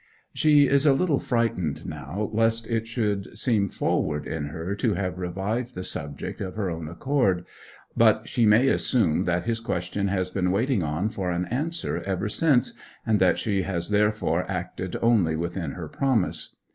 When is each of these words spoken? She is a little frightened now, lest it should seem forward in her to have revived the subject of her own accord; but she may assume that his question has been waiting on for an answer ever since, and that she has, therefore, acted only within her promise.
She 0.33 0.67
is 0.67 0.87
a 0.87 0.93
little 0.93 1.19
frightened 1.19 1.85
now, 1.85 2.31
lest 2.33 2.65
it 2.65 2.87
should 2.87 3.37
seem 3.37 3.69
forward 3.69 4.25
in 4.25 4.45
her 4.45 4.73
to 4.77 4.95
have 4.95 5.19
revived 5.19 5.75
the 5.75 5.83
subject 5.83 6.41
of 6.41 6.55
her 6.55 6.71
own 6.71 6.87
accord; 6.87 7.45
but 7.95 8.27
she 8.27 8.47
may 8.47 8.69
assume 8.69 9.25
that 9.25 9.43
his 9.43 9.59
question 9.59 10.07
has 10.07 10.31
been 10.31 10.49
waiting 10.49 10.81
on 10.81 11.09
for 11.09 11.29
an 11.29 11.45
answer 11.51 12.01
ever 12.03 12.29
since, 12.29 12.73
and 13.05 13.19
that 13.19 13.37
she 13.37 13.61
has, 13.61 13.91
therefore, 13.91 14.43
acted 14.49 14.95
only 15.03 15.35
within 15.35 15.73
her 15.73 15.87
promise. 15.87 16.55